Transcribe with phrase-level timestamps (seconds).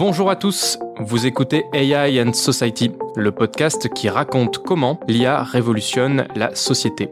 [0.00, 6.26] Bonjour à tous, vous écoutez AI and Society, le podcast qui raconte comment l'IA révolutionne
[6.34, 7.10] la société.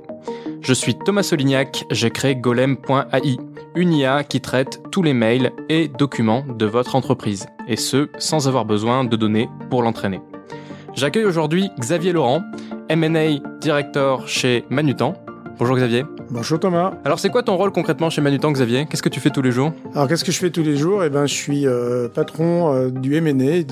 [0.63, 3.37] Je suis Thomas Solignac, j'ai créé golem.ai,
[3.75, 8.49] une IA qui traite tous les mails et documents de votre entreprise, et ce, sans
[8.49, 10.23] avoir besoin de données pour l'entraîner.
[10.95, 12.41] J'accueille aujourd'hui Xavier Laurent,
[12.89, 15.13] M&A Director chez Manutan.
[15.59, 16.05] Bonjour Xavier.
[16.31, 16.93] Bonjour Thomas.
[17.07, 18.87] Alors c'est quoi ton rôle concrètement chez Manutan Xavier?
[18.87, 19.73] Qu'est-ce que tu fais tous les jours?
[19.95, 21.03] Alors qu'est-ce que je fais tous les jours?
[21.03, 23.65] Eh ben je suis euh, patron euh, du M&A.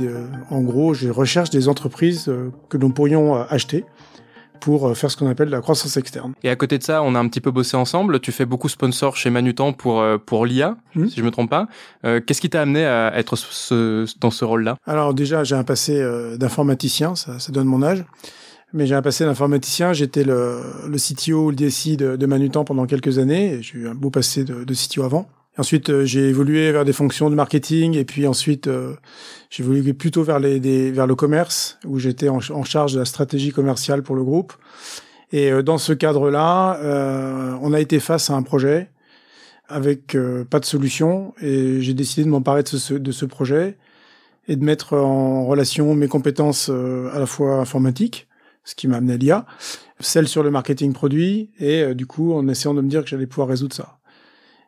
[0.48, 3.84] En gros, je recherche des entreprises euh, que nous pourrions acheter
[4.60, 6.32] pour faire ce qu'on appelle la croissance externe.
[6.42, 8.20] Et à côté de ça, on a un petit peu bossé ensemble.
[8.20, 11.09] Tu fais beaucoup sponsor chez Manutan pour pour l'IA, hmm.
[11.09, 11.68] si je me trompe pas.
[12.02, 13.36] Qu'est-ce qui t'a amené à être
[14.18, 14.76] dans ce rôle-là?
[14.86, 16.02] Alors déjà, j'ai un passé
[16.38, 18.02] d'informaticien, ça, ça donne mon âge
[18.72, 19.92] mais j'ai un passé d'informaticien.
[19.92, 23.58] J'étais le, le CTO ou le DSI de, de Manutan pendant quelques années.
[23.62, 25.28] J'ai eu un beau passé de, de CTO avant.
[25.56, 28.95] ensuite, euh, j'ai évolué vers des fonctions de marketing et puis ensuite, euh,
[29.50, 33.04] j'ai évolué plutôt vers, les, vers le commerce où j'étais en, en, charge de la
[33.04, 34.52] stratégie commerciale pour le groupe.
[35.32, 36.78] Et euh, dans ce cadre-là,
[37.62, 38.90] on a été face à un projet
[39.68, 40.16] avec
[40.48, 43.76] pas de solution et j'ai décidé de m'emparer de ce, de ce projet
[44.46, 48.26] et de mettre en relation mes compétences à la fois informatiques
[48.66, 49.46] ce qui m'a amené à l'IA,
[50.00, 53.08] celle sur le marketing produit, et euh, du coup en essayant de me dire que
[53.08, 53.98] j'allais pouvoir résoudre ça.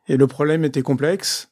[0.08, 1.50] Et le problème était complexe,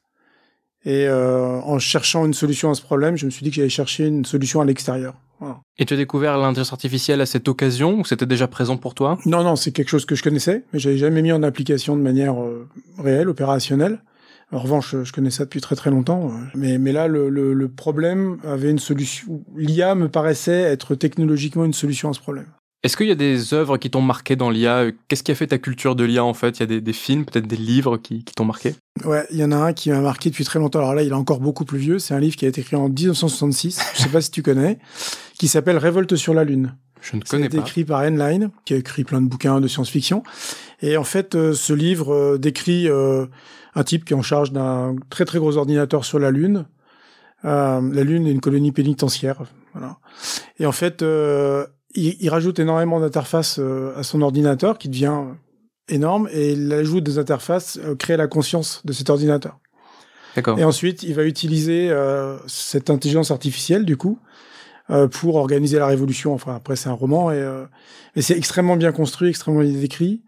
[0.85, 3.69] et euh, en cherchant une solution à ce problème, je me suis dit que j'allais
[3.69, 5.15] chercher une solution à l'extérieur.
[5.77, 9.19] Et tu as découvert l'intelligence artificielle à cette occasion ou c'était déjà présent pour toi?
[9.25, 12.01] Non, non, c'est quelque chose que je connaissais, mais j'avais jamais mis en application de
[12.01, 12.67] manière euh,
[12.97, 13.99] réelle, opérationnelle.
[14.51, 16.31] En revanche, je connais ça depuis très très longtemps.
[16.55, 19.43] Mais, mais là, le, le, le problème avait une solution.
[19.55, 22.47] L'IA me paraissait être technologiquement une solution à ce problème.
[22.83, 25.47] Est-ce qu'il y a des œuvres qui t'ont marqué dans l'IA Qu'est-ce qui a fait
[25.47, 26.57] ta culture de l'IA en fait?
[26.57, 28.75] Il y a des, des films, peut-être des livres qui, qui t'ont marqué?
[29.03, 30.79] Ouais, il y en a un qui m'a marqué depuis très longtemps.
[30.79, 31.99] Alors là, il est encore beaucoup plus vieux.
[31.99, 33.81] C'est un livre qui a été écrit en 1966.
[33.95, 34.77] je sais pas si tu connais,
[35.37, 36.75] qui s'appelle Révolte sur la Lune.
[37.01, 37.57] Je ne connais pas.
[37.57, 40.23] C'est écrit par Enline, qui a écrit plein de bouquins de science-fiction.
[40.81, 43.25] Et en fait, euh, ce livre euh, décrit euh,
[43.77, 46.65] un type qui est en charge d'un très très gros ordinateur sur la Lune.
[47.45, 49.43] Euh, la Lune est une colonie pénitentiaire.
[49.73, 49.97] Voilà.
[50.57, 55.21] Et en fait, euh, il, il, rajoute énormément d'interfaces euh, à son ordinateur qui devient
[55.89, 59.59] énorme et l'ajout des interfaces euh, crée la conscience de cet ordinateur.
[60.35, 60.57] D'accord.
[60.57, 64.19] Et ensuite, il va utiliser euh, cette intelligence artificielle du coup
[65.11, 66.33] pour organiser la révolution.
[66.33, 67.45] Enfin, après, c'est un roman et,
[68.15, 70.21] et c'est extrêmement bien construit, extrêmement bien écrit.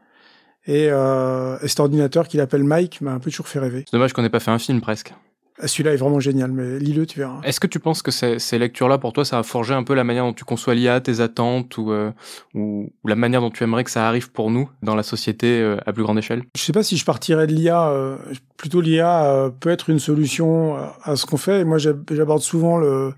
[0.70, 3.86] Et, euh, et cet ordinateur qu'il appelle Mike m'a un peu toujours fait rêver.
[3.90, 5.16] C'est dommage qu'on n'ait pas fait un film presque.
[5.60, 7.42] Ah, celui-là est vraiment génial, mais lis-le, tu verras.
[7.44, 9.96] Est-ce que tu penses que ces, ces lectures-là, pour toi, ça a forgé un peu
[9.96, 12.12] la manière dont tu conçois l'IA, tes attentes, ou, euh,
[12.54, 15.78] ou, la manière dont tu aimerais que ça arrive pour nous dans la société euh,
[15.88, 16.44] à plus grande échelle?
[16.56, 17.90] Je sais pas si je partirais de l'IA.
[17.90, 18.18] Euh,
[18.56, 21.62] plutôt l'IA peut être une solution à, ce qu'on fait.
[21.62, 23.14] Et moi, j'aborde souvent le,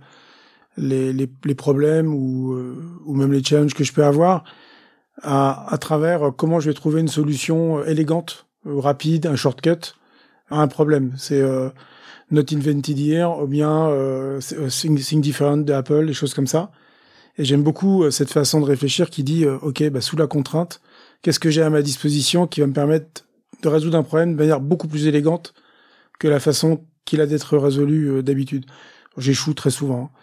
[0.78, 2.56] les, les, les problèmes ou,
[3.06, 4.46] ou même les challenges que je peux avoir
[5.22, 9.96] à, à travers comment je vais trouver une solution euh, élégante, euh, rapide, un shortcut
[10.50, 11.14] à un problème.
[11.18, 11.70] C'est euh,
[12.30, 16.72] Not Invented Here ou bien euh, Think, Different d'Apple, des choses comme ça.
[17.38, 20.82] Et j'aime beaucoup cette façon de réfléchir qui dit, OK, bah, sous la contrainte,
[21.22, 23.24] qu'est-ce que j'ai à ma disposition qui va me permettre
[23.64, 25.54] de résoudre un problème de manière beaucoup plus élégante
[26.20, 28.66] que la façon qu'il a d'être résolu d'habitude.
[29.18, 30.12] J'échoue très souvent.
[30.14, 30.18] Hein.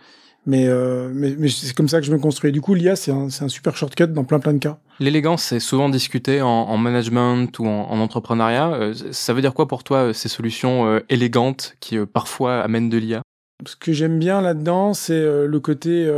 [0.47, 2.53] Mais, euh, mais, mais c'est comme ça que je me construis.
[2.53, 4.79] Du coup, l'IA, c'est un, un, super shortcut dans plein plein de cas.
[5.01, 8.73] L'élégance, c'est souvent discuté en, en, management ou en, en entrepreneuriat.
[8.73, 12.89] Euh, ça veut dire quoi pour toi, euh, ces solutions euh, élégantes qui parfois amènent
[12.89, 13.23] de l'IA
[13.67, 16.11] Ce que j'aime bien là-dedans, c'est le côté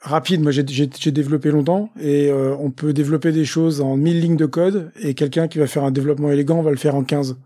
[0.00, 0.42] rapide.
[0.42, 4.90] Moi, j'ai développé longtemps et on peut développer des choses en 1000 lignes de code
[5.00, 7.36] et quelqu'un qui va faire un développement élégant va le faire en 15.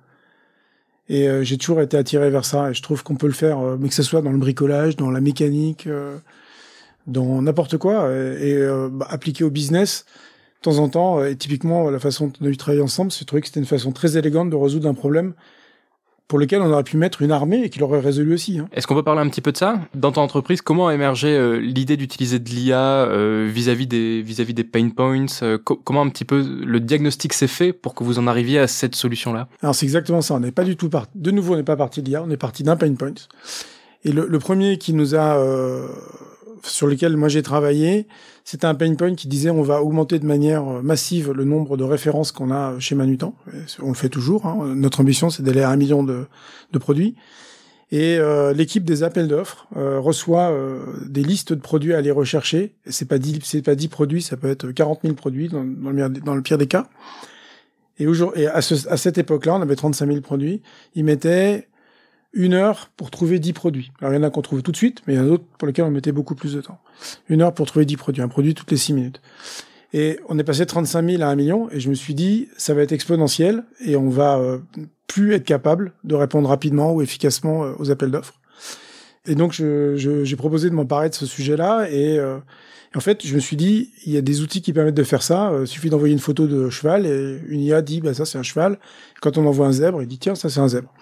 [1.09, 2.71] Et euh, j'ai toujours été attiré vers ça.
[2.71, 4.97] Et je trouve qu'on peut le faire, euh, mais que ce soit dans le bricolage,
[4.97, 6.17] dans la mécanique, euh,
[7.07, 10.05] dans n'importe quoi, et, bah, appliqué au business.
[10.61, 13.59] De temps en temps, et typiquement la façon dont travaillé ensemble, c'est trouvé que c'était
[13.59, 15.35] une façon très élégante de résoudre un problème
[16.33, 18.59] pour lequel on aurait pu mettre une armée et qui l'aurait résolu aussi.
[18.59, 18.67] Hein.
[18.73, 19.79] Est-ce qu'on peut parler un petit peu de ça?
[19.95, 24.55] Dans ton entreprise, comment a émergé euh, l'idée d'utiliser de l'IA euh, vis-à-vis des vis-à-vis
[24.55, 28.19] des pain points euh, Comment un petit peu le diagnostic s'est fait pour que vous
[28.19, 29.47] en arriviez à cette solution-là?
[29.61, 30.33] Alors c'est exactement ça.
[30.33, 31.11] On n'est pas du tout parti.
[31.17, 32.23] De nouveau, on n'est pas parti de l'IA.
[32.23, 33.13] On est parti d'un pain point.
[34.05, 35.39] Et le, le, premier qui nous a
[36.63, 38.07] sur lequel moi j'ai travaillé,
[38.45, 41.85] c'était un pain point qui disait on va augmenter de manière massive le nombre de
[41.85, 43.35] références qu'on a chez Manutan.
[43.81, 44.47] On le fait toujours.
[44.47, 44.75] Hein.
[44.75, 46.27] Notre ambition, c'est d'aller à un million de,
[46.73, 47.17] de produits.
[47.93, 52.11] Et euh, l'équipe des appels d'offres euh, reçoit euh, des listes de produits à aller
[52.11, 52.73] rechercher.
[52.87, 55.91] C'est pas dix, c'est pas 10 produits, ça peut être 40 000 produits dans, dans,
[55.91, 56.89] le, dans le, pire des cas.
[57.99, 58.07] Et,
[58.37, 60.63] et à, ce, à cette époque-là, on avait 35 000 produits.
[60.95, 61.69] Ils mettaient
[62.33, 63.93] une heure pour trouver 10 produits.
[64.01, 65.29] Alors il y en a qu'on trouve tout de suite, mais il y en a
[65.29, 66.81] d'autres pour lesquels on mettait beaucoup plus de temps.
[67.29, 69.21] Une heure pour trouver 10 produits, un produit toutes les 6 minutes.
[69.93, 72.49] Et on est passé de 35 000 à 1 million, et je me suis dit,
[72.57, 74.59] ça va être exponentiel, et on va euh,
[75.07, 78.41] plus être capable de répondre rapidement ou efficacement euh, aux appels d'offres.
[79.27, 82.39] Et donc j'ai je, proposé de m'emparer de ce sujet-là, et, euh,
[82.95, 85.23] en fait je me suis dit, il y a des outils qui permettent de faire
[85.23, 85.53] ça.
[85.61, 88.43] Il suffit d'envoyer une photo de cheval, et une IA dit, bah ça c'est un
[88.43, 88.79] cheval.
[89.21, 90.93] Quand on envoie un zèbre, il dit, tiens, ça c'est un zèbre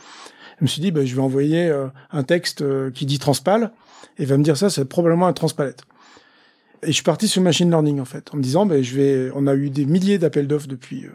[0.61, 3.73] je me suis dit, bah, je vais envoyer euh, un texte euh, qui dit transpal,
[4.19, 5.83] et il va me dire ça, c'est probablement un transpalette.
[6.83, 9.31] Et je suis parti sur machine learning en fait, en me disant, bah, je vais,
[9.35, 11.13] on a eu des milliers d'appels d'offres depuis, euh,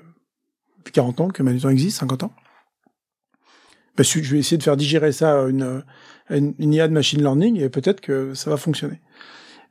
[0.79, 2.33] depuis 40 ans que Manutan existe, 50 ans.
[3.95, 5.83] Bah, je vais essayer de faire digérer ça à une,
[6.29, 8.99] une, IA de machine learning et peut-être que ça va fonctionner.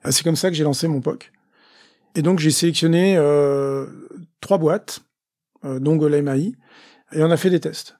[0.08, 1.32] C'est comme ça que j'ai lancé mon POC.
[2.14, 3.86] Et donc j'ai sélectionné euh,
[4.40, 5.00] trois boîtes,
[5.64, 6.54] euh, dont Golem AI,
[7.12, 7.96] et on a fait des tests.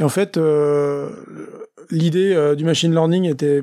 [0.00, 1.10] Et en fait, euh,
[1.90, 3.62] l'idée euh, du machine learning était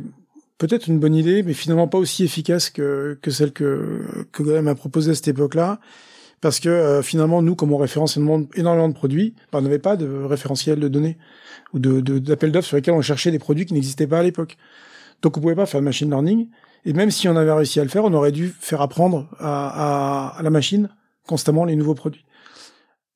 [0.59, 4.75] peut-être une bonne idée, mais finalement pas aussi efficace que, celle que, que Golem a
[4.75, 5.79] proposée à cette époque-là.
[6.39, 9.97] Parce que euh, finalement, nous, comme on référence énormément de produits, bah, on n'avait pas
[9.97, 11.17] de référentiel de données
[11.73, 14.57] ou de d'appels d'offres sur lesquels on cherchait des produits qui n'existaient pas à l'époque.
[15.23, 16.49] Donc on pouvait pas faire de machine learning.
[16.85, 20.39] Et même si on avait réussi à le faire, on aurait dû faire apprendre à
[20.43, 20.89] la machine
[21.25, 22.23] constamment les nouveaux produits.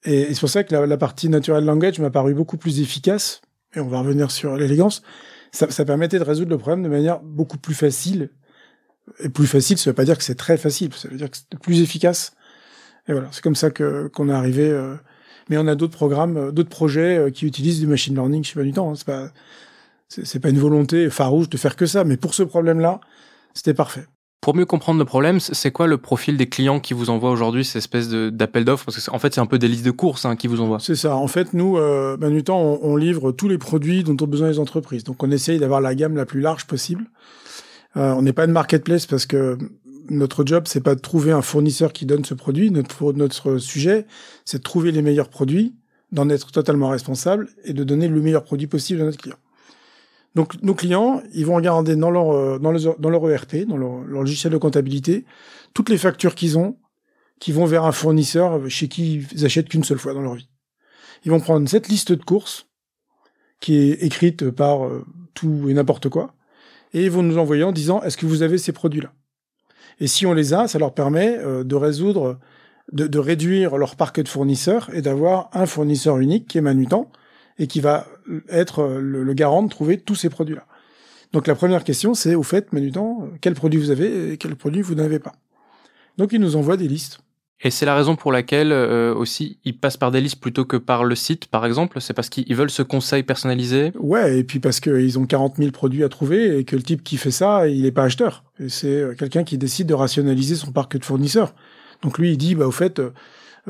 [0.03, 3.41] Et, c'est pour ça que la, partie natural language m'a paru beaucoup plus efficace.
[3.75, 5.01] Et on va revenir sur l'élégance.
[5.51, 8.29] Ça, permettait de résoudre le problème de manière beaucoup plus facile.
[9.19, 10.93] Et plus facile, ça veut pas dire que c'est très facile.
[10.93, 12.33] Ça veut dire que c'est plus efficace.
[13.07, 14.69] Et voilà, c'est comme ça que qu'on est arrivé.
[14.69, 14.95] Euh,
[15.49, 18.61] mais on a d'autres programmes, euh, d'autres projets euh, qui utilisent du machine learning chez
[18.63, 18.91] du temps.
[18.91, 18.95] Hein.
[18.95, 19.31] C'est pas
[20.07, 22.99] c'est pas une volonté farouche de faire que ça, mais pour ce problème-là,
[23.53, 24.05] c'était parfait.
[24.41, 27.63] Pour mieux comprendre le problème, c'est quoi le profil des clients qui vous envoient aujourd'hui
[27.63, 28.85] ces espèces d'appels d'offres?
[28.85, 30.79] Parce que en fait, c'est un peu des listes de courses hein, qui vous envoient.
[30.79, 31.15] C'est ça.
[31.15, 34.57] En fait, nous, euh, temps, on, on, livre tous les produits dont ont besoin les
[34.57, 35.03] entreprises.
[35.03, 37.05] Donc, on essaye d'avoir la gamme la plus large possible.
[37.97, 39.59] Euh, on n'est pas une marketplace parce que
[40.09, 42.71] notre job, c'est pas de trouver un fournisseur qui donne ce produit.
[42.71, 44.07] Notre, notre sujet,
[44.45, 45.75] c'est de trouver les meilleurs produits,
[46.11, 49.37] d'en être totalement responsable et de donner le meilleur produit possible à notre client.
[50.35, 53.99] Donc nos clients, ils vont regarder dans leur euh, dans, dans leur ERP, dans leur,
[54.01, 55.25] logiciel de comptabilité,
[55.73, 56.77] toutes les factures qu'ils ont,
[57.39, 60.49] qui vont vers un fournisseur chez qui ils achètent qu'une seule fois dans leur vie.
[61.25, 62.67] Ils vont prendre cette liste de courses
[63.59, 66.33] qui est écrite par euh, tout et n'importe quoi,
[66.93, 69.13] et ils vont nous envoyer en disant est-ce que vous avez ces produits-là?
[69.99, 72.39] Et si on les a, ça leur permet euh, de résoudre,
[72.93, 77.11] de, de, réduire leur parc de fournisseurs et d'avoir un fournisseur unique qui est Manutan
[77.59, 78.07] et qui va
[78.49, 80.65] être le, garant de trouver tous ces produits-là.
[81.33, 84.81] Donc la première question, c'est au fait, Manutan, quel produit vous avez et quel produit
[84.81, 85.33] vous n'avez pas?
[86.17, 87.19] Donc il nous envoie des listes.
[87.63, 90.77] Et c'est la raison pour laquelle euh, aussi ils passent par des listes plutôt que
[90.77, 92.01] par le site, par exemple.
[92.01, 93.91] C'est parce qu'ils veulent ce conseil personnalisé.
[93.99, 97.03] Ouais, et puis parce qu'ils ont 40 000 produits à trouver et que le type
[97.03, 98.43] qui fait ça, il n'est pas acheteur.
[98.67, 101.53] C'est euh, quelqu'un qui décide de rationaliser son parc de fournisseurs.
[102.01, 102.99] Donc lui, il dit, bah au fait,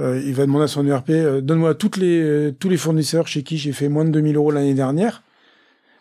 [0.01, 3.27] euh, il va demander à son ERP, euh, donne-moi toutes les, euh, tous les fournisseurs
[3.27, 5.21] chez qui j'ai fait moins de 2000 euros l'année dernière.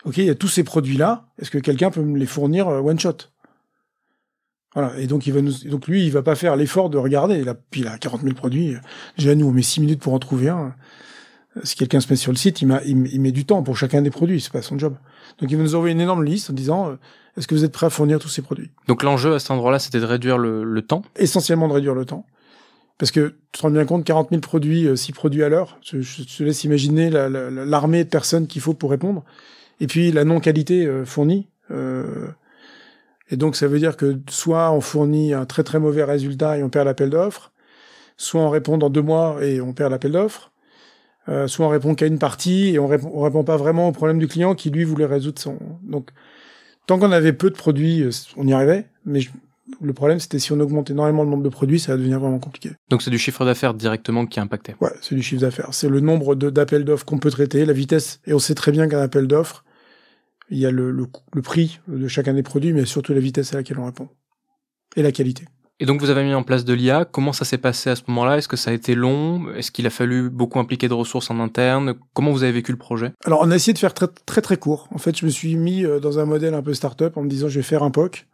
[0.05, 1.26] Ok, il y a tous ces produits-là.
[1.38, 3.17] Est-ce que quelqu'un peut me les fournir one shot?
[4.75, 4.99] Voilà.
[4.99, 7.38] Et donc il va nous, donc lui, il va pas faire l'effort de regarder.
[7.38, 8.75] Il a, puis il a 40 000 produits.
[9.19, 10.75] Déjà nous, on met 6 minutes pour en trouver un.
[11.64, 14.11] Si quelqu'un se met sur le site, il, il, met du temps pour chacun des
[14.11, 14.40] produits.
[14.40, 14.95] C'est pas son job.
[15.40, 16.97] Donc il va nous envoyer une énorme liste en disant
[17.37, 18.71] est-ce que vous êtes prêt à fournir tous ces produits?
[18.87, 21.02] Donc l'enjeu à cet endroit-là, c'était de réduire le, le temps?
[21.16, 22.25] Essentiellement de réduire le temps.
[23.00, 25.78] Parce que tu te rends bien compte, 40 000 produits, 6 euh, produits à l'heure,
[25.83, 29.25] je, te laisse imaginer l'armée de personnes qu'il faut pour répondre.
[29.80, 31.49] Et puis la non-qualité euh, fournie.
[31.71, 32.28] Euh,
[33.30, 36.62] et donc ça veut dire que soit on fournit un très très mauvais résultat et
[36.62, 37.52] on perd l'appel d'offres,
[38.19, 40.52] soit on répond dans deux mois et on perd l'appel d'offres,
[41.47, 44.19] soit on répond qu'à une partie et on répond, on répond pas vraiment au problème
[44.19, 45.57] du client qui lui voulait résoudre son.
[45.85, 46.11] Donc
[46.87, 48.04] tant qu'on avait peu de produits,
[48.37, 49.21] on y arrivait, mais
[49.81, 52.39] le problème, c'était si on augmente énormément le nombre de produits, ça va devenir vraiment
[52.39, 52.71] compliqué.
[52.89, 54.75] Donc c'est du chiffre d'affaires directement qui est impacté.
[54.81, 55.69] Ouais, c'est du chiffre d'affaires.
[55.73, 58.21] C'est le nombre d'appels d'offres qu'on peut traiter, la vitesse.
[58.27, 59.65] Et on sait très bien qu'un appel d'offres,
[60.50, 63.55] il y a le, le, le, prix de chacun des produits, mais surtout la vitesse
[63.55, 64.09] à laquelle on répond.
[64.97, 65.45] Et la qualité.
[65.83, 67.07] Et donc vous avez mis en place de l'IA.
[67.07, 68.37] Comment ça s'est passé à ce moment-là?
[68.37, 69.50] Est-ce que ça a été long?
[69.55, 71.95] Est-ce qu'il a fallu beaucoup impliquer de ressources en interne?
[72.12, 73.12] Comment vous avez vécu le projet?
[73.25, 74.89] Alors on a essayé de faire très très très court.
[74.93, 77.31] En fait, je me suis mis euh, dans un modèle un peu start-up en me
[77.31, 78.27] disant je vais faire un POC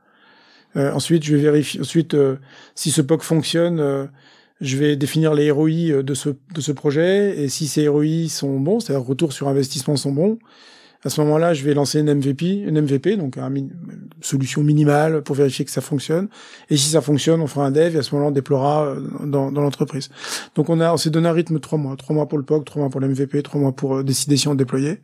[0.76, 1.80] euh, ensuite, je vais vérifier.
[1.80, 2.36] Ensuite, euh,
[2.74, 4.06] si ce POC fonctionne, euh,
[4.60, 7.38] je vais définir les ROI de ce de ce projet.
[7.42, 10.38] Et si ces ROI sont bons, c'est-à-dire retour sur investissement sont bons,
[11.04, 13.70] à ce moment-là, je vais lancer une MVP, une MVP, donc une
[14.22, 16.28] solution minimale pour vérifier que ça fonctionne.
[16.68, 19.52] Et si ça fonctionne, on fera un dev et à ce moment-là, on déploiera dans,
[19.52, 20.10] dans l'entreprise.
[20.56, 22.44] Donc on a, on s'est donné un rythme de trois mois, trois mois pour le
[22.44, 25.00] POC, trois mois pour l'MVP, trois mois pour décider si on déployait.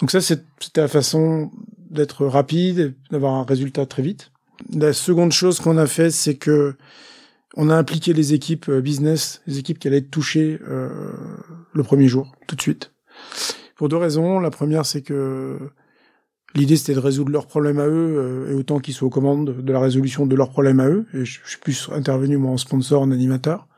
[0.00, 0.42] Donc ça, c'était
[0.76, 1.50] la façon
[1.90, 4.32] d'être rapide, d'avoir un résultat très vite.
[4.72, 6.74] La seconde chose qu'on a fait, c'est que
[7.56, 10.88] on a impliqué les équipes euh, business, les équipes qui allaient être touchées euh,
[11.72, 12.92] le premier jour, tout de suite.
[13.76, 14.40] Pour deux raisons.
[14.40, 15.58] La première, c'est que
[16.54, 19.62] l'idée c'était de résoudre leurs problèmes à eux euh, et autant qu'ils soient aux commandes
[19.62, 21.06] de la résolution de leurs problèmes à eux.
[21.14, 23.68] Et je, suis plus intervenu moi en sponsor, en animateur.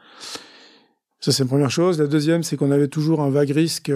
[1.21, 1.99] Ça c'est la première chose.
[1.99, 3.91] La deuxième, c'est qu'on avait toujours un vague risque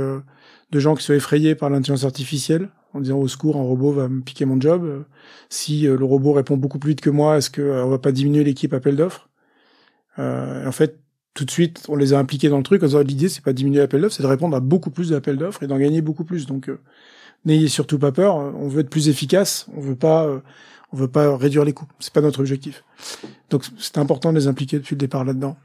[0.71, 4.09] de gens qui soient effrayés par l'intelligence artificielle en disant au secours, un robot va
[4.09, 5.05] me piquer mon job.
[5.49, 8.73] Si le robot répond beaucoup plus vite que moi, est-ce qu'on va pas diminuer l'équipe
[8.75, 9.29] appel d'offres?
[10.19, 10.99] Euh, en fait,
[11.35, 12.83] tout de suite, on les a impliqués dans le truc.
[12.83, 15.63] L'idée, c'est pas de diminuer l'appel d'offres, c'est de répondre à beaucoup plus d'appels d'offres
[15.63, 16.47] et d'en gagner beaucoup plus.
[16.47, 16.81] Donc, euh,
[17.45, 18.37] n'ayez surtout pas peur.
[18.37, 19.67] On veut être plus efficace.
[19.77, 20.41] On veut pas, euh,
[20.93, 21.89] on veut pas réduire les coûts.
[22.01, 22.85] C'est pas notre objectif.
[23.51, 25.57] Donc, c'est important de les impliquer depuis le départ là-dedans.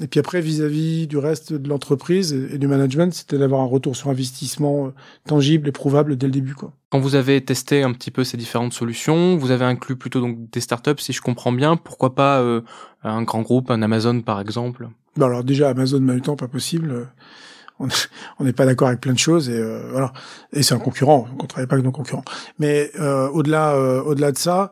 [0.00, 3.96] Et puis après, vis-à-vis du reste de l'entreprise et du management, c'était d'avoir un retour
[3.96, 4.92] sur investissement
[5.26, 6.54] tangible et prouvable dès le début.
[6.54, 6.72] Quoi.
[6.90, 10.50] Quand vous avez testé un petit peu ces différentes solutions, vous avez inclus plutôt donc
[10.50, 11.76] des startups, si je comprends bien.
[11.76, 12.60] Pourquoi pas euh,
[13.02, 14.88] un grand groupe, un Amazon par exemple?
[15.16, 17.08] Bah Alors déjà, Amazon, temps, pas possible.
[17.80, 20.12] On n'est pas d'accord avec plein de choses et euh, voilà.
[20.52, 21.26] Et c'est un concurrent.
[21.38, 22.24] On ne travaille pas avec nos concurrents.
[22.58, 24.70] Mais euh, au-delà, au-delà de ça,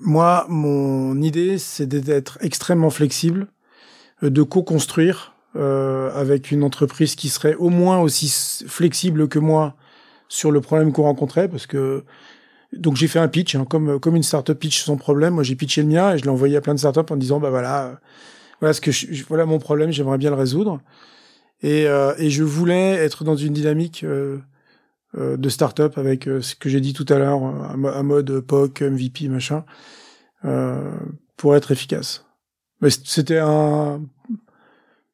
[0.00, 3.46] moi, mon idée, c'est d'être extrêmement flexible,
[4.22, 8.28] de co-construire avec une entreprise qui serait au moins aussi
[8.66, 9.76] flexible que moi
[10.28, 12.04] sur le problème qu'on rencontrait, parce que
[12.72, 15.34] donc j'ai fait un pitch, hein, comme comme une startup pitch son problème.
[15.34, 17.40] Moi, j'ai pitché le mien et je l'ai envoyé à plein de startups en disant
[17.40, 18.00] bah voilà,
[18.60, 20.80] voilà ce que je, voilà mon problème, j'aimerais bien le résoudre.
[21.62, 24.38] Et euh, et je voulais être dans une dynamique euh, euh
[25.16, 29.64] de startup avec ce que j'ai dit tout à l'heure, un, mode POC, MVP, machin,
[31.36, 32.26] pour être efficace.
[32.80, 34.02] Mais c'était un,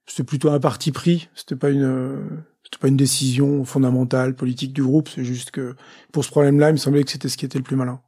[0.06, 1.28] c'était plutôt un parti pris.
[1.34, 5.76] C'était pas une c'est pas une décision fondamentale politique du groupe, c'est juste que
[6.10, 8.00] pour ce problème-là, il me semblait que c'était ce qui était le plus malin.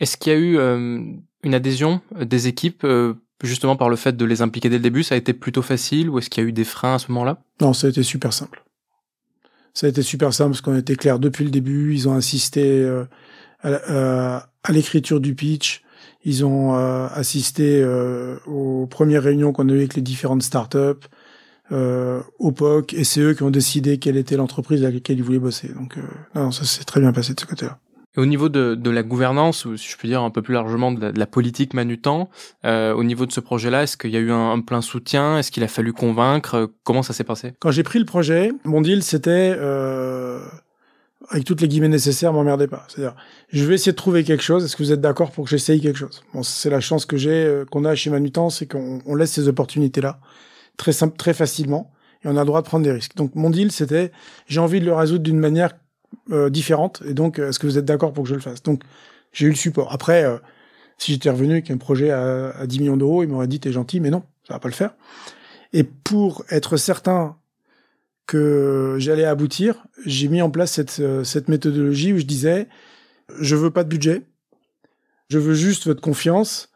[0.00, 1.00] Est-ce qu'il y a eu euh,
[1.42, 4.82] une adhésion euh, des équipes euh, justement par le fait de les impliquer dès le
[4.82, 5.02] début?
[5.02, 7.10] Ça a été plutôt facile ou est-ce qu'il y a eu des freins à ce
[7.12, 7.38] moment-là?
[7.60, 8.62] Non, ça a été super simple.
[9.74, 11.94] Ça a été super simple parce qu'on était clair depuis le début.
[11.94, 12.88] Ils ont assisté
[13.62, 15.82] à, à l'écriture du pitch.
[16.24, 17.84] Ils ont assisté
[18.46, 21.08] aux premières réunions qu'on a eues avec les différentes startups
[21.72, 25.24] euh, au POC, et c'est eux qui ont décidé quelle était l'entreprise avec laquelle ils
[25.24, 25.68] voulaient bosser.
[25.68, 26.02] Donc, euh,
[26.34, 27.78] non, ça s'est très bien passé de ce côté-là.
[28.16, 30.92] Au niveau de, de, la gouvernance, ou si je peux dire un peu plus largement
[30.92, 32.30] de la, politique Manutan,
[32.64, 35.38] euh, au niveau de ce projet-là, est-ce qu'il y a eu un, plein soutien?
[35.38, 36.70] Est-ce qu'il a fallu convaincre?
[36.84, 37.54] Comment ça s'est passé?
[37.58, 40.40] Quand j'ai pris le projet, mon deal c'était, euh,
[41.28, 42.86] avec toutes les guillemets nécessaires, m'emmerdez pas.
[42.88, 43.16] C'est-à-dire,
[43.48, 44.64] je vais essayer de trouver quelque chose.
[44.64, 46.22] Est-ce que vous êtes d'accord pour que j'essaye quelque chose?
[46.34, 49.48] Bon, c'est la chance que j'ai, euh, qu'on a chez Manutan, c'est qu'on laisse ces
[49.48, 50.20] opportunités-là
[50.76, 51.90] très simple, très facilement,
[52.24, 53.16] et on a le droit de prendre des risques.
[53.16, 54.12] Donc mon deal, c'était
[54.46, 55.72] j'ai envie de le résoudre d'une manière
[56.30, 58.62] euh, différente, et donc est-ce que vous êtes d'accord pour que je le fasse?
[58.62, 58.82] Donc
[59.32, 59.92] j'ai eu le support.
[59.92, 60.38] Après, euh,
[60.98, 63.72] si j'étais revenu avec un projet à, à 10 millions d'euros, il m'aurait dit t'es
[63.72, 64.94] gentil, mais non, ça va pas le faire.
[65.72, 67.36] Et pour être certain
[68.26, 72.68] que j'allais aboutir, j'ai mis en place cette, euh, cette méthodologie où je disais
[73.38, 74.22] je veux pas de budget,
[75.28, 76.70] je veux juste votre confiance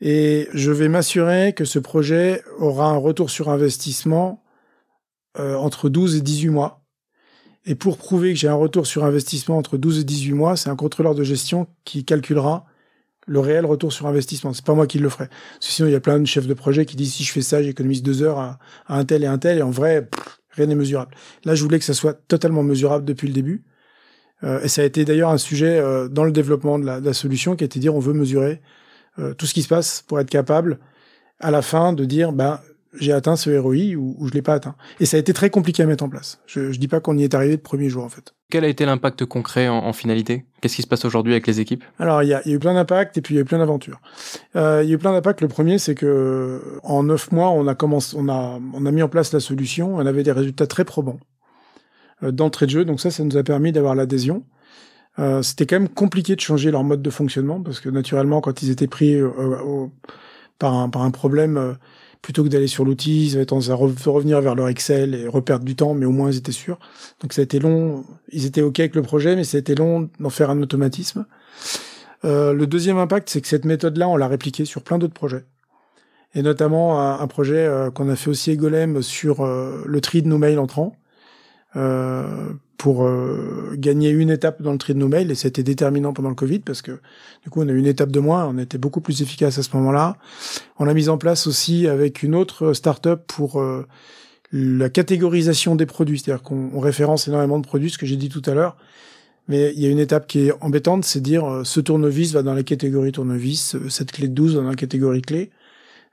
[0.00, 4.42] et je vais m'assurer que ce projet aura un retour sur investissement
[5.38, 6.79] euh, entre 12 et 18 mois.
[7.66, 10.70] Et pour prouver que j'ai un retour sur investissement entre 12 et 18 mois, c'est
[10.70, 12.66] un contrôleur de gestion qui calculera
[13.26, 14.52] le réel retour sur investissement.
[14.52, 15.28] C'est pas moi qui le ferai.
[15.28, 17.32] Parce que sinon, il y a plein de chefs de projet qui disent si je
[17.32, 19.58] fais ça, j'économise deux heures à, un tel et un tel.
[19.58, 20.08] Et en vrai,
[20.50, 21.14] rien n'est mesurable.
[21.44, 23.62] Là, je voulais que ça soit totalement mesurable depuis le début.
[24.42, 27.06] Euh, et ça a été d'ailleurs un sujet euh, dans le développement de la, de
[27.06, 28.62] la, solution qui a été dire on veut mesurer
[29.18, 30.78] euh, tout ce qui se passe pour être capable
[31.40, 32.58] à la fin de dire ben
[32.98, 34.74] j'ai atteint ce ROI ou, ou je l'ai pas atteint.
[34.98, 36.40] Et ça a été très compliqué à mettre en place.
[36.46, 38.34] Je, je dis pas qu'on y est arrivé de premier jour en fait.
[38.50, 40.44] Quel a été l'impact concret en, en finalité?
[40.60, 41.84] Qu'est-ce qui se passe aujourd'hui avec les équipes?
[41.98, 43.46] Alors il y a, y a, eu plein d'impacts et puis il y a eu
[43.46, 44.00] plein d'aventures.
[44.56, 45.40] Euh, il y a eu plein d'impacts.
[45.40, 49.02] Le premier c'est que en neuf mois on a commencé, on a on a mis
[49.02, 49.96] en place la solution.
[49.96, 51.20] On avait des résultats très probants
[52.22, 52.84] euh, d'entrée de jeu.
[52.84, 54.44] Donc ça ça nous a permis d'avoir l'adhésion.
[55.18, 58.62] Euh, c'était quand même compliqué de changer leur mode de fonctionnement parce que naturellement, quand
[58.62, 59.86] ils étaient pris euh,
[60.58, 61.74] par, un, par un problème, euh,
[62.22, 65.64] plutôt que d'aller sur l'outil, ils avaient tendance à revenir vers leur Excel et reperdre
[65.64, 66.78] du temps, mais au moins ils étaient sûrs.
[67.20, 68.04] Donc ça a été long.
[68.32, 71.26] Ils étaient ok avec le projet, mais ça a été long d'en faire un automatisme.
[72.24, 75.44] le deuxième impact, c'est que cette méthode-là, on l'a répliquée sur plein d'autres projets
[76.34, 80.60] et notamment un, projet qu'on a fait aussi Golem sur le tri de nos mails
[80.60, 80.94] entrants.
[82.80, 86.30] Pour euh, gagner une étape dans le tri de nos mails et c'était déterminant pendant
[86.30, 86.92] le Covid parce que
[87.42, 89.62] du coup on a eu une étape de moins, on était beaucoup plus efficace à
[89.62, 90.16] ce moment-là.
[90.78, 93.86] On l'a mis en place aussi avec une autre startup pour euh,
[94.50, 98.42] la catégorisation des produits, c'est-à-dire qu'on référence énormément de produits, ce que j'ai dit tout
[98.46, 98.78] à l'heure.
[99.50, 102.42] Mais il y a une étape qui est embêtante, c'est dire euh, ce tournevis va
[102.42, 105.50] dans la catégorie tournevis, euh, cette clé de 12 va dans la catégorie clé.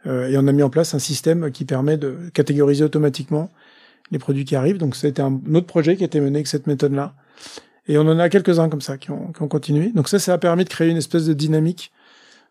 [0.08, 3.52] Euh, et on a mis en place un système qui permet de catégoriser automatiquement
[4.12, 4.78] les produits qui arrivent.
[4.78, 7.14] Donc c'était un autre projet qui a été mené avec cette méthode-là.
[7.88, 9.92] Et on en a quelques-uns comme ça qui ont, qui ont, continué.
[9.94, 11.92] Donc ça, ça a permis de créer une espèce de dynamique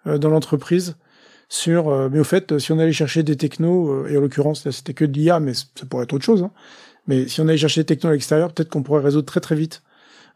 [0.06, 0.96] dans l'entreprise
[1.48, 4.64] sur, euh, mais au fait, si on allait chercher des technos, euh, et en l'occurrence,
[4.64, 6.50] là, c'était que de l'IA, mais ça pourrait être autre chose, hein,
[7.06, 9.54] mais si on allait chercher des technos à l'extérieur, peut-être qu'on pourrait résoudre très très
[9.54, 9.82] vite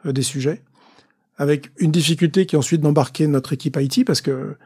[0.07, 0.63] euh, des sujets,
[1.37, 4.57] avec une difficulté qui est ensuite d'embarquer notre équipe IT, parce que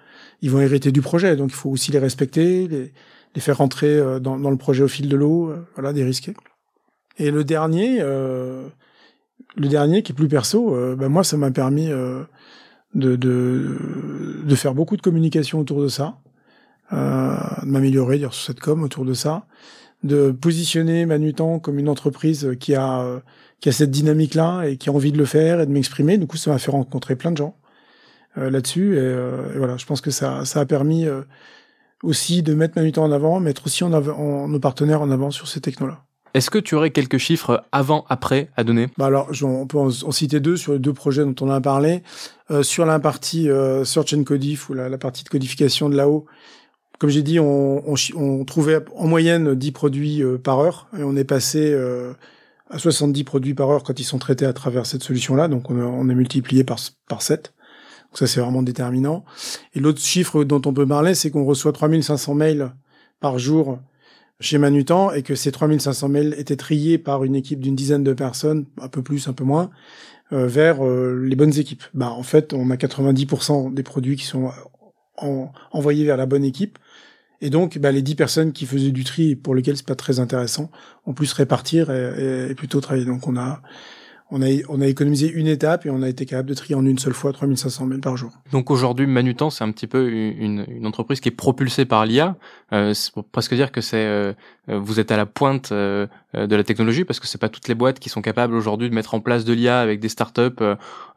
[0.43, 2.93] ils vont hériter du projet, donc il faut aussi les respecter, les,
[3.35, 6.35] les faire rentrer dans, dans, le projet au fil de l'eau, voilà, des risqués.
[7.19, 8.71] Et le dernier, le
[9.57, 11.89] dernier qui est plus perso, ben moi, ça m'a permis
[12.95, 16.19] de, de, faire beaucoup de communication autour de ça,
[16.93, 19.47] euh, de m'améliorer sur cette com autour de ça,
[20.03, 23.23] de positionner Manutan comme une entreprise qui a
[23.65, 26.19] qui a cette dynamique-là et qui a envie de le faire et de m'exprimer.
[26.19, 27.57] Du coup, ça m'a fait rencontrer plein de gens
[28.37, 28.95] euh, là-dessus.
[28.95, 31.23] Et, euh, et, voilà, je pense que ça, ça a permis euh,
[32.05, 35.49] aussi de mettre Manutan en avant, mettre aussi en avant, nos partenaires en avant sur
[35.49, 36.05] ces technos-là.
[36.35, 38.89] Est-ce que tu aurais quelques chiffres avant-après à donner?
[38.99, 42.03] Bah Alors, on peut en, citer deux sur les deux projets dont on a parlé.
[42.51, 45.97] Euh, sur la partie euh, Search and Codif, ou la, la, partie de codification de
[45.97, 46.27] là-haut,
[46.99, 51.03] comme j'ai dit, on, on, on, trouvait en moyenne 10 produits euh, par heure et
[51.03, 52.13] on est passé euh,
[52.71, 55.49] à 70 produits par heure quand ils sont traités à travers cette solution-là.
[55.49, 57.53] Donc on, on est multiplié par, par 7.
[58.15, 59.25] Donc ça, c'est vraiment déterminant.
[59.75, 62.71] Et l'autre chiffre dont on peut parler, c'est qu'on reçoit 3500 mails
[63.19, 63.81] par jour
[64.39, 68.13] chez Manutan et que ces 3500 mails étaient triés par une équipe d'une dizaine de
[68.13, 69.71] personnes, un peu plus, un peu moins,
[70.33, 71.83] euh, vers euh, les bonnes équipes.
[71.93, 74.53] Bah, en fait, on a 90% des produits qui sont
[75.17, 76.79] en, envoyés vers la bonne équipe.
[77.41, 80.21] Et donc, bah, les dix personnes qui faisaient du tri, pour lesquelles c'est pas très
[80.21, 80.71] intéressant,
[81.05, 83.07] ont pu se répartir et, et, plutôt travailler.
[83.07, 83.61] Donc, on a,
[84.31, 86.85] on a, on a économisé une étape et on a été capable de trier en
[86.87, 88.33] une seule fois 3500 mails par jour.
[88.53, 92.37] Donc aujourd'hui, Manutan, c'est un petit peu une, une, entreprise qui est propulsée par l'IA.
[92.73, 94.33] Euh, c'est pour presque dire que c'est
[94.71, 97.69] euh, vous êtes à la pointe euh, de la technologie parce que c'est pas toutes
[97.69, 100.41] les boîtes qui sont capables aujourd'hui de mettre en place de l'IA avec des startups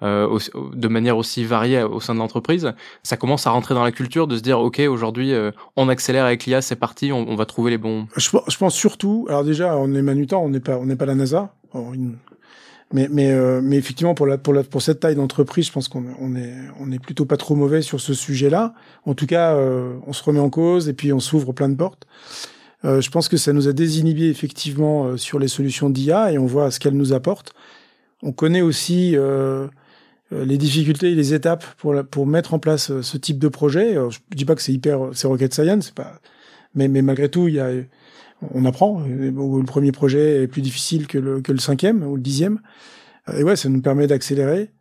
[0.04, 0.39] euh,
[0.74, 2.74] de manière aussi variée au sein de l'entreprise.
[3.04, 5.34] Ça commence à rentrer dans la culture de se dire ok aujourd'hui
[5.76, 8.08] on accélère avec l'IA, c'est parti, on, on, va trouver les bons.
[8.17, 11.06] Je, je, pense surtout, alors déjà on est Manutan, on n'est pas on n'est pas
[11.06, 11.54] la NASA.
[11.74, 12.17] une,
[12.93, 15.88] mais mais euh, mais effectivement pour la pour la pour cette taille d'entreprise, je pense
[15.88, 18.73] qu'on on est on est plutôt pas trop mauvais sur ce sujet-là.
[19.06, 21.76] En tout cas, euh, on se remet en cause et puis on s'ouvre plein de
[21.76, 22.08] portes.
[22.86, 26.38] Euh, je pense que ça nous a désinhibé effectivement euh, sur les solutions d'IA et
[26.38, 27.54] on voit ce qu'elles nous apportent.
[28.23, 29.15] On connaît aussi
[30.32, 33.93] les difficultés et les étapes pour la, pour mettre en place ce type de projet.
[34.10, 36.19] je dis pas que c'est hyper c'est rocket science, c'est pas
[36.73, 37.69] mais mais malgré tout, il y a
[38.54, 39.02] on apprend.
[39.08, 42.60] Le premier projet est plus difficile que le, cinquième ou le dixième.
[43.36, 44.71] Et ouais, ça nous permet d'accélérer.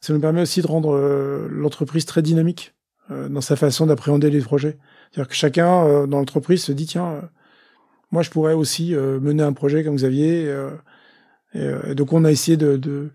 [0.00, 2.74] Ça nous permet aussi de rendre euh, l'entreprise très dynamique
[3.10, 4.76] euh, dans sa façon d'appréhender les projets.
[5.10, 7.22] C'est-à-dire que chacun euh, dans l'entreprise se dit tiens,
[8.10, 10.52] moi je pourrais aussi mener un projet comme Xavier.
[11.54, 13.10] Et, donc on a essayé de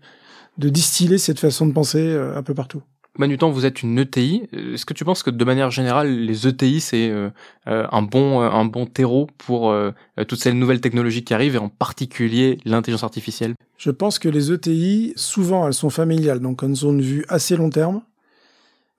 [0.56, 2.82] distiller cette façon de penser un peu partout.
[3.18, 4.48] Manutan, vous êtes une ETI.
[4.52, 7.30] Est-ce que tu penses que de manière générale, les ETI c'est euh,
[7.66, 9.90] euh, un bon terreau pour euh,
[10.28, 13.54] toutes ces nouvelles technologies qui arrivent et en particulier l'intelligence artificielle?
[13.76, 17.56] Je pense que les ETI, souvent, elles sont familiales, donc elles ont une vue assez
[17.56, 18.02] long terme,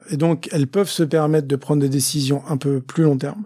[0.09, 3.45] et donc elles peuvent se permettre de prendre des décisions un peu plus long terme.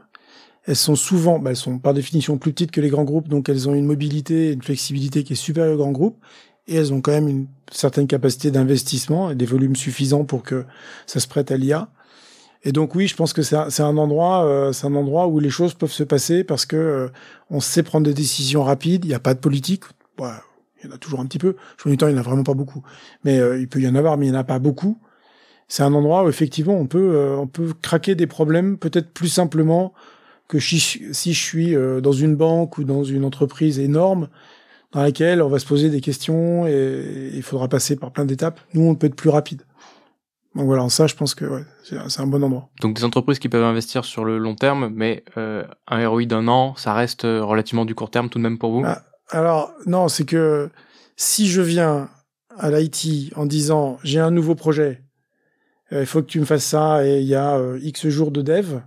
[0.68, 3.50] Elles sont souvent, bah, elles sont par définition plus petites que les grands groupes, donc
[3.50, 6.18] elles ont une mobilité et une flexibilité qui est supérieure aux grands groupes
[6.68, 10.66] et elles ont quand même une certaine capacité d'investissement et des volumes suffisants pour que
[11.06, 11.90] ça se prête à l'IA.
[12.64, 15.52] Et donc oui, je pense que c'est un, endroit, euh, c'est un endroit où les
[15.52, 17.08] choses peuvent se passer parce que euh,
[17.52, 19.06] on sait prendre des décisions rapides.
[19.06, 19.84] Il n'y a pas de politique.
[20.20, 20.26] il
[20.90, 21.56] y en a toujours un petit peu.
[21.78, 22.84] Je du temps, il n'y en a vraiment pas beaucoup.
[23.24, 25.00] Mais euh, il peut y en avoir, mais il n'y en a pas beaucoup.
[25.68, 29.94] C'est un endroit où effectivement on peut, on peut craquer des problèmes peut-être plus simplement
[30.48, 34.30] que si je suis dans une banque ou dans une entreprise énorme
[34.92, 38.60] dans laquelle on va se poser des questions et il faudra passer par plein d'étapes.
[38.74, 39.64] Nous, on peut être plus rapide.
[40.56, 42.70] Donc voilà, ça, je pense que ouais, c'est un bon endroit.
[42.82, 46.48] Donc des entreprises qui peuvent investir sur le long terme, mais euh, un ROI d'un
[46.48, 48.84] an, ça reste euh, relativement du court terme tout de même pour vous?
[48.86, 50.70] Ah, Alors non, c'est que
[51.18, 52.10] si je viens
[52.58, 55.04] à l'IT en disant j'ai un nouveau projet,
[55.92, 58.32] euh, il faut que tu me fasses ça et il y a euh, X jours
[58.32, 58.80] de dev,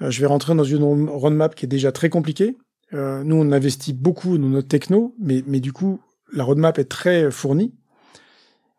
[0.00, 2.56] je vais rentrer dans une roadmap qui est déjà très compliquée.
[2.94, 6.00] Euh, nous, on investit beaucoup dans notre techno, mais, mais du coup,
[6.32, 7.74] la roadmap est très fournie.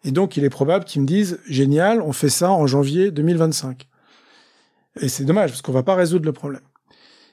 [0.04, 3.88] Et donc, il est probable qu'ils me disent, génial, on fait ça en janvier 2025.
[5.02, 6.62] Et c'est dommage, parce qu'on va pas résoudre le problème.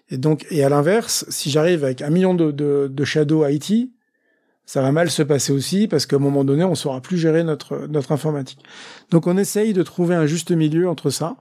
[0.08, 3.90] Et donc, et à l'inverse, si j'arrive avec un million de, de, de shadow IT,
[4.66, 7.42] ça va mal se passer aussi parce qu'à un moment donné, on saura plus gérer
[7.42, 8.62] notre, notre informatique.
[9.10, 11.36] Donc, on essaye de trouver un juste milieu entre ça,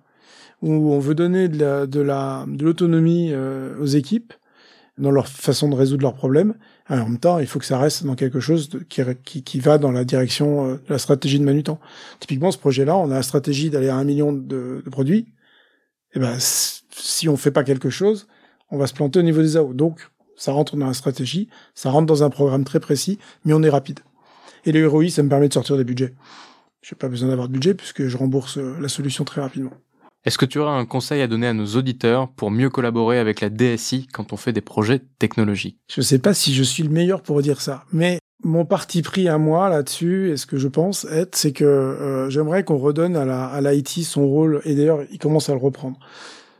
[0.61, 4.33] où on veut donner de la, de la, de l'autonomie euh, aux équipes
[4.99, 6.55] dans leur façon de résoudre leurs problèmes.
[6.89, 9.77] en même temps, il faut que ça reste dans quelque chose qui, qui, qui, va
[9.77, 11.79] dans la direction euh, de la stratégie de Manutan.
[12.19, 15.27] Typiquement, ce projet-là, on a la stratégie d'aller à un million de, de produits.
[16.11, 18.27] Et eh ben, si on fait pas quelque chose,
[18.71, 19.73] on va se planter au niveau des AO.
[19.73, 23.61] Donc, ça rentre dans la stratégie, ça rentre dans un programme très précis, mais on
[23.61, 23.99] est rapide.
[24.65, 26.13] Et le ROI, ça me permet de sortir des budgets.
[26.81, 29.73] J'ai pas besoin d'avoir de budget puisque je rembourse euh, la solution très rapidement.
[30.25, 33.39] Est-ce que tu auras un conseil à donner à nos auditeurs pour mieux collaborer avec
[33.39, 35.77] la DSI quand on fait des projets technologiques?
[35.89, 39.01] Je ne sais pas si je suis le meilleur pour dire ça, mais mon parti
[39.01, 42.77] pris à moi là-dessus, et ce que je pense être, c'est que euh, j'aimerais qu'on
[42.77, 45.97] redonne à la à l'IT son rôle, et d'ailleurs il commence à le reprendre,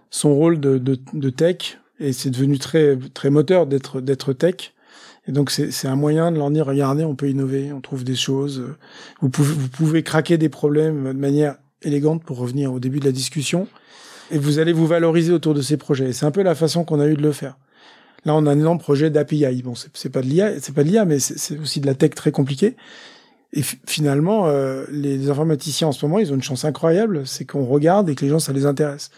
[0.09, 4.73] son rôle de, de, de tech, et c'est devenu très très moteur d'être d'être tech.
[5.27, 8.15] Et donc c'est un moyen de leur dire regardez, on peut innover, on trouve des
[8.15, 8.63] choses,
[9.21, 13.05] vous pouvez vous pouvez craquer des problèmes de manière élégante pour revenir au début de
[13.05, 13.67] la discussion,
[14.31, 16.13] et vous allez vous valoriser autour de ces projets.
[16.13, 17.57] C'est un peu la façon qu'on a eu de le faire.
[18.25, 19.61] Là, on a un énorme projet d'API.
[19.63, 22.11] Bon, c'est pas de l'IA, c'est pas de l'IA, mais c'est aussi de la tech
[22.11, 22.75] très compliquée.
[23.53, 27.65] Et finalement, euh, les informaticiens en ce moment, ils ont une chance incroyable, c'est qu'on
[27.65, 29.09] regarde et que les gens, ça les intéresse.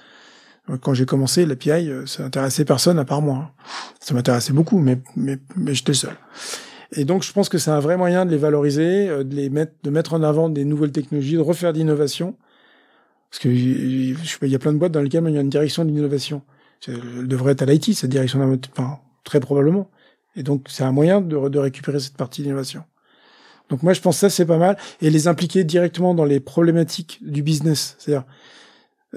[0.81, 3.35] Quand j'ai commencé, l'API, euh, ça intéressait personne à part moi.
[3.37, 3.51] Hein.
[3.99, 6.15] Ça m'intéressait beaucoup, mais, mais, mais j'étais seul.
[6.95, 9.49] Et donc, je pense que c'est un vrai moyen de les valoriser, euh, de les
[9.49, 12.35] mettre, de mettre en avant des nouvelles technologies, de refaire d'innovation.
[13.31, 15.85] Parce que il y a plein de boîtes dans lesquelles il y a une direction
[15.85, 16.43] d'innovation.
[16.87, 19.89] Elle devrait être à l'IT, cette direction enfin, très probablement.
[20.35, 22.83] Et donc, c'est un moyen de, de récupérer cette partie d'innovation.
[23.69, 24.77] Donc moi, je pense que ça, c'est pas mal.
[25.01, 27.95] Et les impliquer directement dans les problématiques du business.
[27.99, 28.25] C'est-à-dire,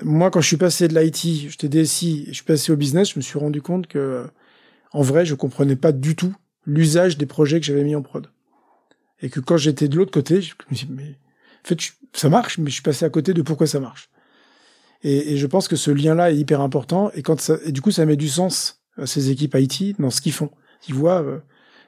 [0.03, 3.19] moi, quand je suis passé de l'IT, j'étais DSI, je suis passé au business, je
[3.19, 4.27] me suis rendu compte que,
[4.93, 6.35] en vrai, je comprenais pas du tout
[6.67, 8.29] l'usage des projets que j'avais mis en prod.
[9.21, 11.17] Et que quand j'étais de l'autre côté, je me suis dit, mais,
[11.65, 11.79] en fait,
[12.13, 14.11] ça marche, mais je suis passé à côté de pourquoi ça marche.
[15.03, 17.11] Et, et je pense que ce lien-là est hyper important.
[17.15, 20.11] Et quand ça, et du coup, ça met du sens à ces équipes IT dans
[20.11, 20.51] ce qu'ils font.
[20.89, 21.39] Ils voient euh,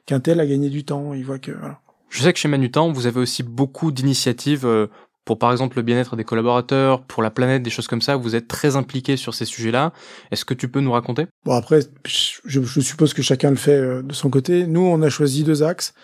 [0.07, 1.15] qu'un tel a gagné du temps.
[1.15, 1.81] Ils voient que, voilà.
[2.09, 4.87] Je sais que chez Manutan, vous avez aussi beaucoup d'initiatives euh,
[5.27, 8.37] pour par exemple le bien-être des collaborateurs, pour la planète, des choses comme ça, vous
[8.37, 9.93] êtes très impliqué sur ces sujets-là.
[10.31, 11.27] Est-ce que tu peux nous raconter?
[11.45, 14.67] Bon après, je, je, suppose que chacun le fait euh, de son côté.
[14.67, 15.95] Nous, on a choisi deux axes.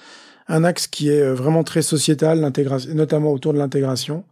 [0.48, 2.40] Un axe qui est euh, vraiment très sociétal,
[2.94, 4.24] notamment autour de l'intégration,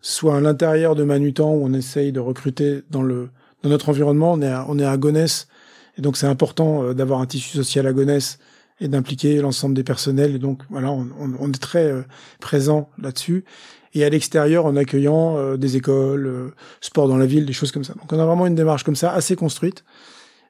[0.00, 3.30] soit à l'intérieur de Manutan où on essaye de recruter dans le
[3.62, 4.32] dans notre environnement.
[4.32, 5.48] On est à, on est à Gonesse
[5.96, 8.38] et donc c'est important euh, d'avoir un tissu social à Gonesse
[8.80, 10.34] et d'impliquer l'ensemble des personnels.
[10.34, 11.92] Et donc voilà, on, on est très
[12.40, 13.44] présent là-dessus
[13.94, 17.72] et à l'extérieur en accueillant euh, des écoles, euh, sport dans la ville, des choses
[17.72, 17.94] comme ça.
[17.94, 19.84] Donc on a vraiment une démarche comme ça, assez construite.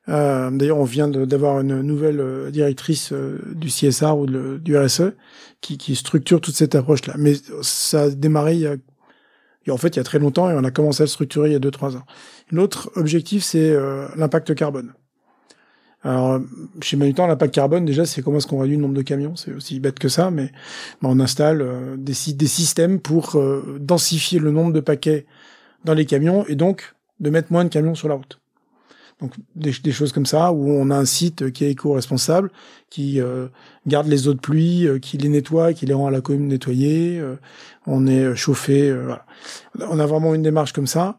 [0.08, 5.12] Euh, D'ailleurs, on vient d'avoir une nouvelle euh, directrice du CSR ou du RSE
[5.60, 7.14] qui, structure toute cette approche-là.
[7.18, 8.76] Mais ça a démarré il y a,
[9.72, 11.52] en fait il y a très longtemps et on a commencé à le structurer il
[11.52, 12.04] y a deux trois ans.
[12.50, 13.74] L'autre objectif, c'est
[14.16, 14.92] l'impact carbone.
[16.04, 16.38] Alors,
[16.82, 19.36] chez Manutan, l'impact carbone, déjà, c'est comment est-ce qu'on réduit le nombre de camions.
[19.36, 20.52] C'est aussi bête que ça, mais
[21.00, 25.24] ben, on installe euh, des, systèmes pour euh, densifier le nombre de paquets
[25.84, 28.38] dans les camions et donc de mettre moins de camions sur la route.
[29.20, 32.50] Donc des, des choses comme ça, où on a un site qui est éco-responsable,
[32.90, 33.46] qui euh,
[33.86, 37.22] garde les eaux de pluie, qui les nettoie, qui les rend à la commune nettoyées.
[37.86, 38.92] on est chauffé.
[38.92, 39.24] Voilà.
[39.88, 41.18] On a vraiment une démarche comme ça.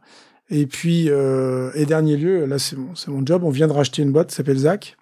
[0.49, 4.03] Et puis, euh, et dernier lieu, là c'est mon, mon job, on vient de racheter
[4.03, 4.95] une boîte qui s'appelle Zach,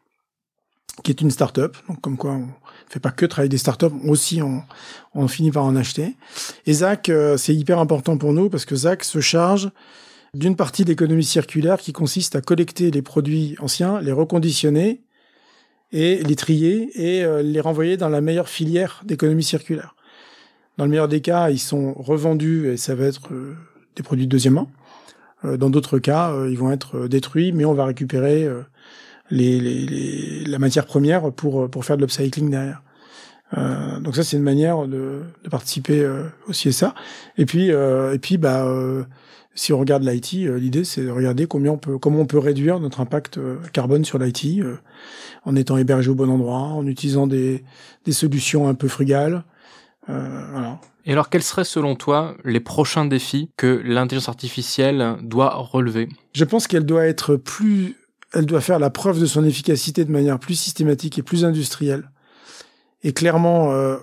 [1.04, 1.76] qui est une start-up.
[1.90, 2.48] Donc comme quoi on
[2.88, 4.64] fait pas que travailler des start-up, aussi on,
[5.14, 6.16] on finit par en acheter.
[6.66, 6.74] Et
[7.10, 9.70] euh, c'est hyper important pour nous parce que Zach se charge
[10.34, 15.02] d'une partie de l'économie circulaire qui consiste à collecter les produits anciens, les reconditionner
[15.91, 19.96] et les trier et euh, les renvoyer dans la meilleure filière d'économie circulaire.
[20.78, 23.56] Dans le meilleur des cas, ils sont revendus et ça va être euh,
[23.96, 24.67] des produits de deuxième main.
[25.46, 28.50] Euh, dans d'autres cas, ils vont être détruits, mais on va récupérer
[29.30, 32.82] les, les, les, la matière première pour, pour faire de l'upcycling derrière.
[34.02, 36.96] Donc ça c'est une manière de, de participer euh, au CSA.
[37.38, 38.65] Et puis et puis bah
[39.56, 42.80] si on regarde l'IT, l'idée c'est de regarder combien on peut comment on peut réduire
[42.80, 43.39] notre impact
[43.72, 44.63] carbone sur l'IT
[45.46, 47.63] en étant hébergé au bon endroit, en utilisant des
[48.06, 49.44] des solutions un peu frugales.
[50.08, 50.80] voilà.
[51.06, 56.08] Et alors, quels seraient selon toi les prochains défis que l'intelligence artificielle doit relever?
[56.34, 57.98] Je pense qu'elle doit être plus,
[58.34, 62.10] elle doit faire la preuve de son efficacité de manière plus systématique et plus industrielle.
[63.04, 63.98] Et clairement, euh,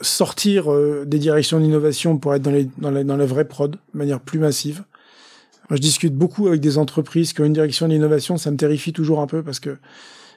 [0.00, 3.72] sortir euh, des directions d'innovation pour être dans les, dans, la, dans la vraie prod
[3.72, 4.84] de manière plus massive.
[5.70, 8.36] je discute beaucoup avec des entreprises qui ont une direction d'innovation.
[8.36, 9.78] Ça me terrifie toujours un peu parce que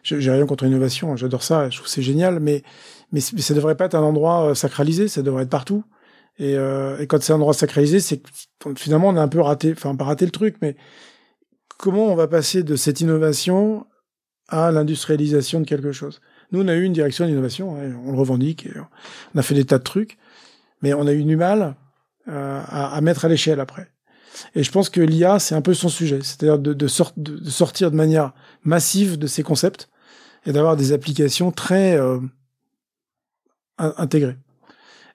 [0.03, 1.15] j'ai rien contre l'innovation.
[1.15, 1.69] J'adore ça.
[1.69, 2.39] Je trouve c'est génial.
[2.39, 2.63] Mais,
[3.11, 5.07] mais, ça devrait pas être un endroit euh, sacralisé.
[5.07, 5.83] Ça devrait être partout.
[6.39, 8.21] Et, euh, et quand c'est un endroit sacralisé, c'est
[8.75, 10.75] finalement on a un peu raté, enfin pas raté le truc, mais
[11.77, 13.87] comment on va passer de cette innovation
[14.47, 16.21] à l'industrialisation de quelque chose?
[16.51, 18.67] Nous, on a eu une direction d'innovation, hein, on le revendique,
[19.35, 20.17] on a fait des tas de trucs,
[20.81, 21.75] mais on a eu du mal
[22.29, 23.89] euh, à, mettre à l'échelle après.
[24.53, 28.33] Et je pense que l'IA, c'est un peu son sujet, c'est-à-dire de, sortir de manière
[28.63, 29.89] massive de ces concepts
[30.45, 32.19] et d'avoir des applications très euh,
[33.77, 34.37] intégrées.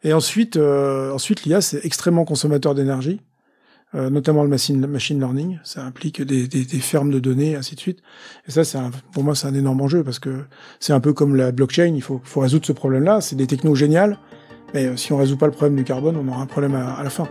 [0.02, 3.20] Et ensuite, euh, ensuite l'IA, c'est extrêmement consommateur d'énergie,
[3.94, 5.58] euh, notamment le machine, learning.
[5.64, 7.98] Ça implique des, des, des fermes de données, ainsi de suite.
[8.48, 8.78] Et ça, c'est
[9.12, 10.44] pour moi, c'est un énorme enjeu parce que
[10.80, 11.92] c'est un peu comme la blockchain.
[11.94, 13.20] Il faut, faut résoudre ce problème-là.
[13.20, 14.18] C'est des technos géniales,
[14.74, 17.10] mais si on résout pas le problème du carbone, on aura un problème à la
[17.10, 17.28] fin.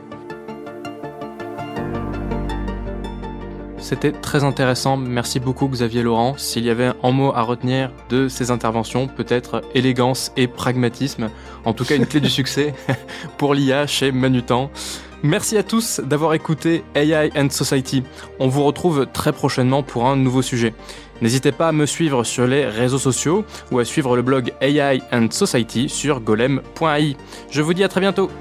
[3.81, 4.95] C'était très intéressant.
[4.95, 6.37] Merci beaucoup Xavier Laurent.
[6.37, 11.29] S'il y avait un mot à retenir de ces interventions, peut-être élégance et pragmatisme.
[11.65, 12.73] En tout cas, une clé du succès
[13.37, 14.69] pour l'IA chez Manutan.
[15.23, 18.03] Merci à tous d'avoir écouté AI and Society.
[18.39, 20.73] On vous retrouve très prochainement pour un nouveau sujet.
[21.21, 24.99] N'hésitez pas à me suivre sur les réseaux sociaux ou à suivre le blog AI
[25.11, 27.15] and Society sur golem.ai.
[27.51, 28.31] Je vous dis à très bientôt.